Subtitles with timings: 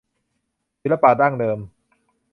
[0.81, 1.59] ศิลปะดั้งเดิม